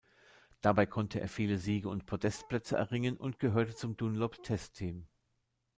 Dabei 0.61 0.87
konnte 0.87 1.21
er 1.21 1.27
viele 1.29 1.59
Siege 1.59 1.87
und 1.87 2.07
Podestplätze 2.07 2.75
erringen 2.75 3.17
und 3.17 3.37
gehörte 3.37 3.75
zum 3.75 3.97
Dunlop-Testteam. 3.97 5.05